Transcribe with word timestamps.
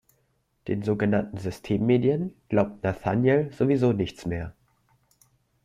Den 0.67 0.81
sogenannten 0.81 1.37
Systemmedien 1.37 2.33
glaubt 2.49 2.81
Nathanael 2.83 3.53
sowieso 3.53 3.93
nichts 3.93 4.25
mehr. 4.25 4.55